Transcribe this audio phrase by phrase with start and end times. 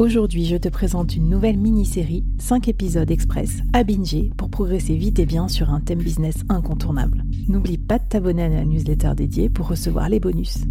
[0.00, 5.20] Aujourd'hui, je te présente une nouvelle mini-série, 5 épisodes express à binger pour progresser vite
[5.20, 7.22] et bien sur un thème business incontournable.
[7.46, 10.64] N'oublie pas de t'abonner à la newsletter dédiée pour recevoir les bonus.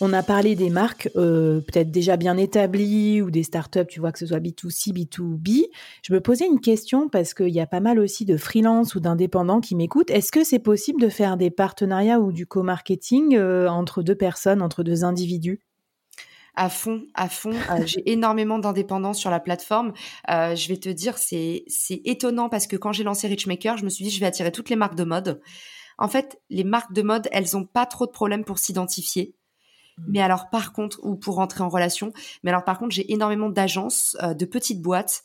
[0.00, 4.10] On a parlé des marques euh, peut-être déjà bien établies ou des startups, tu vois,
[4.10, 5.66] que ce soit B2C, B2B.
[6.02, 9.00] Je me posais une question parce qu'il y a pas mal aussi de freelance ou
[9.00, 10.10] d'indépendants qui m'écoutent.
[10.10, 14.62] Est-ce que c'est possible de faire des partenariats ou du co-marketing euh, entre deux personnes,
[14.62, 15.63] entre deux individus?
[16.56, 17.52] À fond, à fond.
[17.52, 19.92] Euh, j'ai énormément d'indépendance sur la plateforme.
[20.30, 23.84] Euh, je vais te dire, c'est c'est étonnant parce que quand j'ai lancé Richmaker, je
[23.84, 25.40] me suis dit je vais attirer toutes les marques de mode.
[25.98, 29.34] En fait, les marques de mode, elles ont pas trop de problèmes pour s'identifier.
[29.96, 30.02] Mmh.
[30.08, 33.48] Mais alors par contre, ou pour rentrer en relation, mais alors par contre, j'ai énormément
[33.48, 35.22] d'agences, euh, de petites boîtes.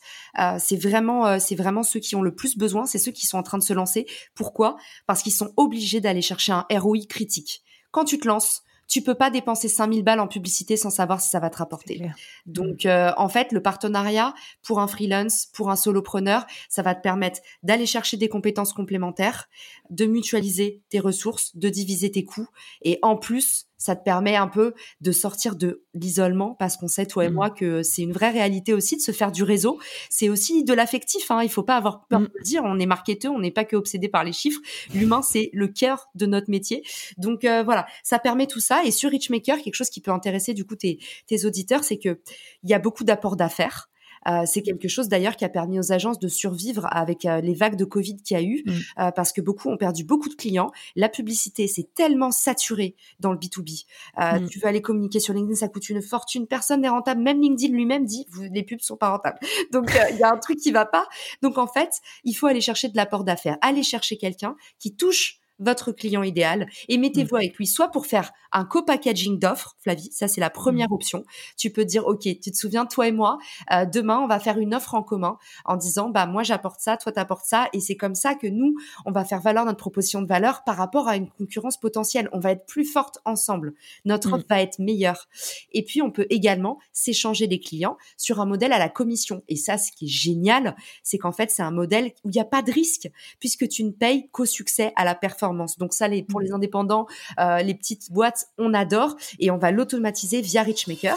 [0.58, 3.42] c'est vraiment, c'est vraiment ceux qui ont le plus besoin, c'est ceux qui sont en
[3.42, 4.06] train de se lancer.
[4.34, 4.76] Pourquoi?
[5.06, 7.62] Parce qu'ils sont obligés d'aller chercher un ROI critique.
[7.90, 11.30] Quand tu te lances, tu peux pas dépenser 5000 balles en publicité sans savoir si
[11.30, 12.02] ça va te rapporter.
[12.44, 17.00] Donc, euh, en fait, le partenariat pour un freelance, pour un solopreneur, ça va te
[17.00, 19.48] permettre d'aller chercher des compétences complémentaires,
[19.90, 22.48] de mutualiser tes ressources, de diviser tes coûts
[22.82, 27.06] et en plus, ça te permet un peu de sortir de l'isolement parce qu'on sait
[27.06, 27.34] toi et mmh.
[27.34, 29.80] moi que c'est une vraie réalité aussi de se faire du réseau.
[30.10, 31.30] C'est aussi de l'affectif.
[31.30, 31.42] Hein.
[31.42, 32.24] Il faut pas avoir peur mmh.
[32.24, 32.62] de le dire.
[32.64, 34.60] On est marketeur, on n'est pas que obsédé par les chiffres.
[34.94, 36.84] L'humain c'est le cœur de notre métier.
[37.16, 38.84] Donc euh, voilà, ça permet tout ça.
[38.84, 42.20] Et sur Richmaker, quelque chose qui peut intéresser du coup tes, tes auditeurs, c'est que
[42.62, 43.89] il y a beaucoup d'apports d'affaires.
[44.28, 47.54] Euh, c'est quelque chose d'ailleurs qui a permis aux agences de survivre avec euh, les
[47.54, 48.72] vagues de Covid qu'il y a eu, mm.
[48.98, 50.70] euh, parce que beaucoup ont perdu beaucoup de clients.
[50.96, 53.84] La publicité, c'est tellement saturé dans le B2B.
[54.16, 54.48] Mm.
[54.48, 56.46] Tu veux aller communiquer sur LinkedIn, ça coûte une fortune.
[56.46, 57.22] Personne n'est rentable.
[57.22, 59.38] Même LinkedIn lui-même dit, vous, les pubs sont pas rentables.
[59.72, 61.06] Donc il y a un truc qui va pas.
[61.42, 63.58] Donc en fait, il faut aller chercher de l'apport d'affaires.
[63.60, 67.38] Aller chercher quelqu'un qui touche votre client idéal et mettez-vous mmh.
[67.38, 70.94] avec lui soit pour faire un co-packaging d'offres, Flavie, ça c'est la première mmh.
[70.94, 71.24] option.
[71.56, 73.38] Tu peux dire, ok, tu te souviens, toi et moi,
[73.72, 76.96] euh, demain on va faire une offre en commun en disant, bah moi j'apporte ça,
[76.96, 78.74] toi t'apportes ça, et c'est comme ça que nous
[79.06, 82.28] on va faire valoir notre proposition de valeur par rapport à une concurrence potentielle.
[82.32, 83.74] On va être plus forte ensemble.
[84.04, 84.34] Notre mmh.
[84.34, 85.28] offre va être meilleure.
[85.72, 89.42] Et puis on peut également s'échanger des clients sur un modèle à la commission.
[89.48, 92.40] Et ça, ce qui est génial, c'est qu'en fait c'est un modèle où il n'y
[92.40, 96.08] a pas de risque puisque tu ne payes qu'au succès à la performance donc ça,
[96.08, 96.44] les, pour mmh.
[96.44, 97.06] les indépendants,
[97.38, 101.16] euh, les petites boîtes, on adore et on va l'automatiser via Richmaker.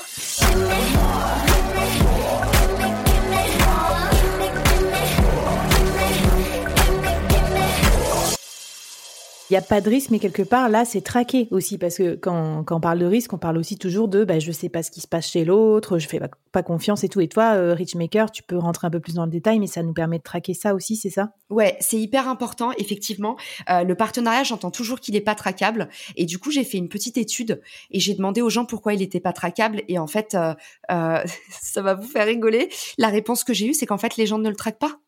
[9.54, 12.66] N'y a pas de risque, mais quelque part, là, c'est traqué aussi, parce que quand,
[12.70, 14.92] on parle de risque, on parle aussi toujours de bah, je ne sais pas ce
[14.92, 16.20] qui se passe chez l'autre, je fais
[16.52, 17.22] pas, confiance et tout.
[17.22, 19.84] Et toi, euh, Richmaker, tu peux rentrer un peu plus dans le détail, mais ça
[19.84, 21.34] nous permet de traquer ça aussi, c'est ça?
[21.50, 23.38] Ouais, c'est hyper important, effectivement.
[23.70, 25.90] Euh, le partenariat, j'entends toujours qu'il n'est pas traquable.
[26.16, 27.62] Et du coup, j'ai fait une petite étude
[27.92, 29.84] et j'ai demandé aux gens pourquoi il n'était pas traquable.
[29.88, 30.54] Et en fait, euh,
[31.50, 32.70] ça va vous faire rigoler.
[32.98, 35.00] La réponse que j'ai eue, c'est qu'en fait, les gens ne le traquent pas.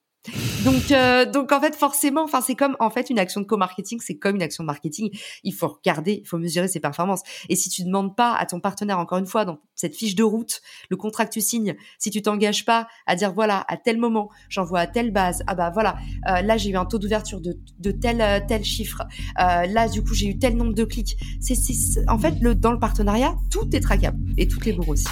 [0.63, 3.99] Donc, euh, donc en fait, forcément, enfin, c'est comme en fait une action de co-marketing,
[4.01, 5.09] c'est comme une action de marketing.
[5.43, 7.21] Il faut regarder, il faut mesurer ses performances.
[7.49, 10.23] Et si tu demandes pas à ton partenaire, encore une fois, dans cette fiche de
[10.23, 13.97] route, le contrat que tu signes, si tu t'engages pas à dire voilà, à tel
[13.97, 17.41] moment, j'envoie à telle base, ah bah voilà, euh, là j'ai eu un taux d'ouverture
[17.41, 19.03] de, de tel euh, tel chiffre,
[19.39, 21.17] euh, là du coup j'ai eu tel nombre de clics.
[21.41, 21.55] C'est,
[22.07, 25.05] en fait le, dans le partenariat, tout est traquable et toutes les bourres aussi.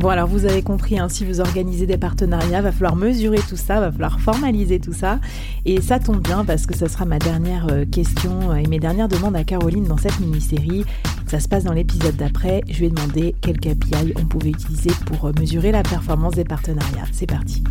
[0.00, 3.58] Bon, alors vous avez compris, hein, si vous organisez des partenariats, va falloir mesurer tout
[3.58, 5.20] ça, va falloir formaliser tout ça.
[5.66, 9.08] Et ça tombe bien parce que ce sera ma dernière euh, question et mes dernières
[9.08, 10.86] demandes à Caroline dans cette mini-série.
[11.26, 12.62] Ça se passe dans l'épisode d'après.
[12.70, 17.04] Je lui ai demandé quel KPI on pouvait utiliser pour mesurer la performance des partenariats.
[17.12, 17.62] C'est parti.